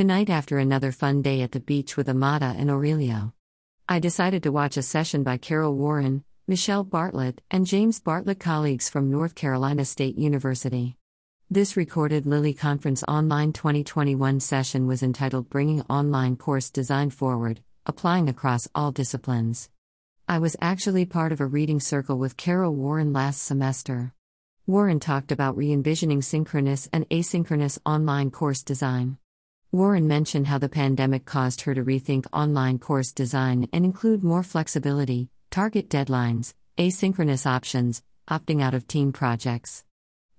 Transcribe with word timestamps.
Tonight, 0.00 0.30
after 0.30 0.56
another 0.56 0.92
fun 0.92 1.20
day 1.20 1.42
at 1.42 1.52
the 1.52 1.60
beach 1.60 1.94
with 1.94 2.08
Amada 2.08 2.54
and 2.56 2.70
Aurelio, 2.70 3.34
I 3.86 3.98
decided 3.98 4.42
to 4.44 4.50
watch 4.50 4.78
a 4.78 4.82
session 4.82 5.22
by 5.22 5.36
Carol 5.36 5.74
Warren, 5.74 6.24
Michelle 6.48 6.84
Bartlett, 6.84 7.42
and 7.50 7.66
James 7.66 8.00
Bartlett 8.00 8.40
colleagues 8.40 8.88
from 8.88 9.10
North 9.10 9.34
Carolina 9.34 9.84
State 9.84 10.16
University. 10.16 10.96
This 11.50 11.76
recorded 11.76 12.24
Lilly 12.24 12.54
Conference 12.54 13.04
Online 13.08 13.52
2021 13.52 14.40
session 14.40 14.86
was 14.86 15.02
entitled 15.02 15.50
Bringing 15.50 15.82
Online 15.82 16.34
Course 16.34 16.70
Design 16.70 17.10
Forward, 17.10 17.60
Applying 17.84 18.26
Across 18.26 18.68
All 18.74 18.92
Disciplines. 18.92 19.68
I 20.26 20.38
was 20.38 20.56
actually 20.62 21.04
part 21.04 21.30
of 21.30 21.42
a 21.42 21.46
reading 21.46 21.78
circle 21.78 22.16
with 22.16 22.38
Carol 22.38 22.74
Warren 22.74 23.12
last 23.12 23.42
semester. 23.42 24.14
Warren 24.66 24.98
talked 24.98 25.30
about 25.30 25.58
re 25.58 25.70
envisioning 25.70 26.22
synchronous 26.22 26.88
and 26.90 27.06
asynchronous 27.10 27.78
online 27.84 28.30
course 28.30 28.62
design. 28.62 29.18
Warren 29.72 30.08
mentioned 30.08 30.48
how 30.48 30.58
the 30.58 30.68
pandemic 30.68 31.24
caused 31.24 31.60
her 31.60 31.76
to 31.76 31.84
rethink 31.84 32.26
online 32.32 32.80
course 32.80 33.12
design 33.12 33.68
and 33.72 33.84
include 33.84 34.24
more 34.24 34.42
flexibility, 34.42 35.28
target 35.52 35.88
deadlines, 35.88 36.54
asynchronous 36.76 37.46
options, 37.46 38.02
opting 38.28 38.60
out 38.60 38.74
of 38.74 38.88
team 38.88 39.12
projects. 39.12 39.84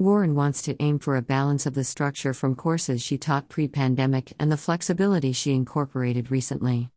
Warren 0.00 0.34
wants 0.34 0.62
to 0.62 0.82
aim 0.82 0.98
for 0.98 1.14
a 1.14 1.22
balance 1.22 1.64
of 1.64 1.74
the 1.74 1.84
structure 1.84 2.34
from 2.34 2.56
courses 2.56 3.02
she 3.02 3.18
taught 3.18 3.48
pre 3.48 3.68
pandemic 3.68 4.32
and 4.40 4.50
the 4.50 4.56
flexibility 4.56 5.30
she 5.30 5.52
incorporated 5.54 6.32
recently. 6.32 6.90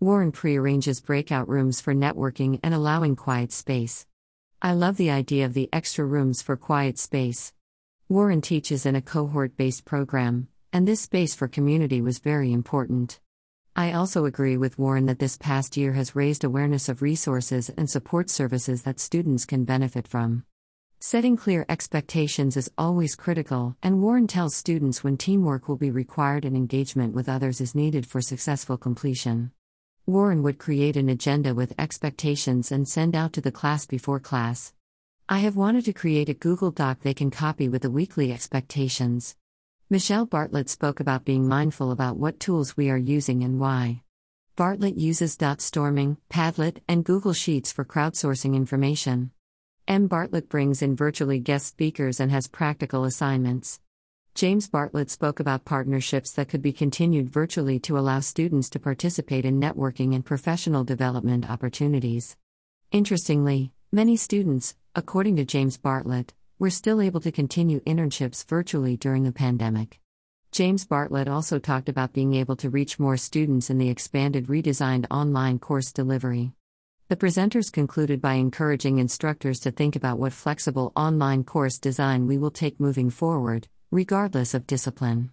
Warren 0.00 0.32
prearranges 0.32 1.00
breakout 1.00 1.48
rooms 1.48 1.80
for 1.80 1.94
networking 1.94 2.58
and 2.64 2.74
allowing 2.74 3.14
quiet 3.14 3.52
space. 3.52 4.06
I 4.60 4.72
love 4.72 4.96
the 4.96 5.12
idea 5.12 5.44
of 5.44 5.54
the 5.54 5.68
extra 5.72 6.04
rooms 6.04 6.42
for 6.42 6.56
quiet 6.56 6.98
space. 6.98 7.52
Warren 8.08 8.40
teaches 8.40 8.86
in 8.86 8.96
a 8.96 9.02
cohort 9.02 9.56
based 9.56 9.84
program, 9.84 10.48
and 10.76 10.86
this 10.86 11.00
space 11.00 11.34
for 11.34 11.48
community 11.48 12.02
was 12.02 12.18
very 12.18 12.52
important. 12.52 13.18
I 13.74 13.92
also 13.92 14.26
agree 14.26 14.58
with 14.58 14.78
Warren 14.78 15.06
that 15.06 15.18
this 15.18 15.38
past 15.38 15.74
year 15.74 15.94
has 15.94 16.14
raised 16.14 16.44
awareness 16.44 16.90
of 16.90 17.00
resources 17.00 17.70
and 17.78 17.88
support 17.88 18.28
services 18.28 18.82
that 18.82 19.00
students 19.00 19.46
can 19.46 19.64
benefit 19.64 20.06
from. 20.06 20.44
Setting 21.00 21.34
clear 21.34 21.64
expectations 21.70 22.58
is 22.58 22.70
always 22.76 23.14
critical, 23.14 23.74
and 23.82 24.02
Warren 24.02 24.26
tells 24.26 24.54
students 24.54 25.02
when 25.02 25.16
teamwork 25.16 25.66
will 25.66 25.78
be 25.78 25.90
required 25.90 26.44
and 26.44 26.54
engagement 26.54 27.14
with 27.14 27.26
others 27.26 27.62
is 27.62 27.74
needed 27.74 28.04
for 28.04 28.20
successful 28.20 28.76
completion. 28.76 29.52
Warren 30.04 30.42
would 30.42 30.58
create 30.58 30.98
an 30.98 31.08
agenda 31.08 31.54
with 31.54 31.72
expectations 31.78 32.70
and 32.70 32.86
send 32.86 33.16
out 33.16 33.32
to 33.32 33.40
the 33.40 33.50
class 33.50 33.86
before 33.86 34.20
class. 34.20 34.74
I 35.26 35.38
have 35.38 35.56
wanted 35.56 35.86
to 35.86 35.94
create 35.94 36.28
a 36.28 36.34
Google 36.34 36.70
Doc 36.70 36.98
they 37.00 37.14
can 37.14 37.30
copy 37.30 37.66
with 37.66 37.80
the 37.80 37.90
weekly 37.90 38.30
expectations. 38.30 39.36
Michelle 39.88 40.26
Bartlett 40.26 40.68
spoke 40.68 40.98
about 40.98 41.24
being 41.24 41.46
mindful 41.46 41.92
about 41.92 42.16
what 42.16 42.40
tools 42.40 42.76
we 42.76 42.90
are 42.90 42.96
using 42.96 43.44
and 43.44 43.60
why. 43.60 44.02
Bartlett 44.56 44.98
uses 44.98 45.36
Dotstorming, 45.36 46.16
Padlet, 46.28 46.78
and 46.88 47.04
Google 47.04 47.32
Sheets 47.32 47.70
for 47.70 47.84
crowdsourcing 47.84 48.56
information. 48.56 49.30
M. 49.86 50.08
Bartlett 50.08 50.48
brings 50.48 50.82
in 50.82 50.96
virtually 50.96 51.38
guest 51.38 51.68
speakers 51.68 52.18
and 52.18 52.32
has 52.32 52.48
practical 52.48 53.04
assignments. 53.04 53.78
James 54.34 54.68
Bartlett 54.68 55.08
spoke 55.08 55.38
about 55.38 55.64
partnerships 55.64 56.32
that 56.32 56.48
could 56.48 56.62
be 56.62 56.72
continued 56.72 57.30
virtually 57.30 57.78
to 57.78 57.96
allow 57.96 58.18
students 58.18 58.68
to 58.70 58.80
participate 58.80 59.44
in 59.44 59.60
networking 59.60 60.16
and 60.16 60.24
professional 60.26 60.82
development 60.82 61.48
opportunities. 61.48 62.36
Interestingly, 62.90 63.70
many 63.92 64.16
students, 64.16 64.74
according 64.96 65.36
to 65.36 65.44
James 65.44 65.76
Bartlett, 65.76 66.34
we're 66.58 66.70
still 66.70 67.02
able 67.02 67.20
to 67.20 67.30
continue 67.30 67.80
internships 67.80 68.46
virtually 68.48 68.96
during 68.96 69.24
the 69.24 69.32
pandemic. 69.32 70.00
James 70.52 70.86
Bartlett 70.86 71.28
also 71.28 71.58
talked 71.58 71.90
about 71.90 72.14
being 72.14 72.34
able 72.34 72.56
to 72.56 72.70
reach 72.70 72.98
more 72.98 73.18
students 73.18 73.68
in 73.68 73.76
the 73.76 73.90
expanded 73.90 74.46
redesigned 74.46 75.04
online 75.10 75.58
course 75.58 75.92
delivery. 75.92 76.52
The 77.08 77.16
presenters 77.16 77.70
concluded 77.70 78.22
by 78.22 78.34
encouraging 78.34 78.98
instructors 78.98 79.60
to 79.60 79.70
think 79.70 79.96
about 79.96 80.18
what 80.18 80.32
flexible 80.32 80.92
online 80.96 81.44
course 81.44 81.78
design 81.78 82.26
we 82.26 82.38
will 82.38 82.50
take 82.50 82.80
moving 82.80 83.10
forward, 83.10 83.68
regardless 83.90 84.54
of 84.54 84.66
discipline. 84.66 85.32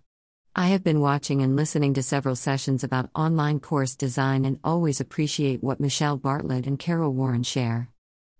I 0.55 0.67
have 0.67 0.83
been 0.83 0.99
watching 0.99 1.41
and 1.41 1.55
listening 1.55 1.93
to 1.93 2.03
several 2.03 2.35
sessions 2.35 2.83
about 2.83 3.09
online 3.15 3.61
course 3.61 3.95
design 3.95 4.43
and 4.43 4.59
always 4.61 4.99
appreciate 4.99 5.63
what 5.63 5.79
Michelle 5.79 6.17
Bartlett 6.17 6.67
and 6.67 6.77
Carol 6.77 7.13
Warren 7.13 7.43
share. 7.43 7.92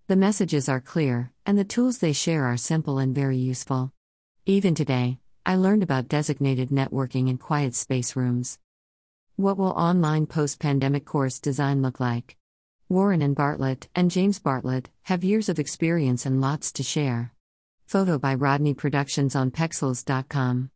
The 0.06 0.16
messages 0.16 0.68
are 0.68 0.82
clear, 0.82 1.32
and 1.46 1.56
the 1.56 1.64
tools 1.64 1.96
they 1.96 2.12
share 2.12 2.44
are 2.44 2.58
simple 2.58 2.98
and 2.98 3.14
very 3.14 3.38
useful. 3.38 3.90
Even 4.44 4.74
today, 4.74 5.18
I 5.46 5.56
learned 5.56 5.82
about 5.82 6.08
designated 6.08 6.68
networking 6.68 7.30
in 7.30 7.38
quiet 7.38 7.74
space 7.74 8.14
rooms. 8.14 8.58
What 9.36 9.56
will 9.56 9.68
online 9.68 10.26
post 10.26 10.60
pandemic 10.60 11.06
course 11.06 11.40
design 11.40 11.80
look 11.80 12.00
like? 12.00 12.36
Warren 12.86 13.22
and 13.22 13.34
Bartlett, 13.34 13.88
and 13.94 14.10
James 14.10 14.38
Bartlett, 14.38 14.90
have 15.04 15.24
years 15.24 15.48
of 15.48 15.58
experience 15.58 16.26
and 16.26 16.38
lots 16.38 16.70
to 16.72 16.82
share. 16.82 17.32
Photo 17.86 18.18
by 18.18 18.34
RODNAE 18.34 18.74
Productions 18.74 19.34
on 19.34 19.50
Pexels.com. 19.50 20.68